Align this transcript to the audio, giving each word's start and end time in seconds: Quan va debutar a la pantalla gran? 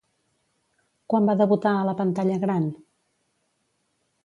Quan 1.13 1.27
va 1.31 1.35
debutar 1.41 1.75
a 1.81 1.85
la 1.91 1.95
pantalla 2.01 2.41
gran? 2.47 2.67